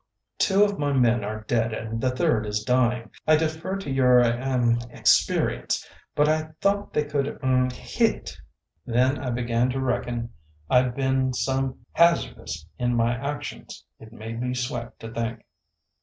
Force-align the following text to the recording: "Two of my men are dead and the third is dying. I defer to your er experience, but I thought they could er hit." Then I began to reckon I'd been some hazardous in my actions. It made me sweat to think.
"Two 0.39 0.63
of 0.63 0.79
my 0.79 0.93
men 0.93 1.23
are 1.23 1.43
dead 1.43 1.73
and 1.75 2.01
the 2.01 2.09
third 2.09 2.47
is 2.47 2.63
dying. 2.63 3.11
I 3.27 3.35
defer 3.35 3.75
to 3.77 3.91
your 3.91 4.19
er 4.23 4.79
experience, 4.89 5.87
but 6.15 6.27
I 6.27 6.53
thought 6.59 6.91
they 6.91 7.05
could 7.05 7.27
er 7.27 7.69
hit." 7.71 8.35
Then 8.83 9.19
I 9.19 9.29
began 9.29 9.69
to 9.69 9.79
reckon 9.79 10.31
I'd 10.71 10.95
been 10.95 11.35
some 11.35 11.85
hazardous 11.91 12.65
in 12.79 12.95
my 12.95 13.15
actions. 13.15 13.85
It 13.99 14.11
made 14.11 14.41
me 14.41 14.55
sweat 14.55 14.99
to 15.01 15.11
think. 15.13 15.45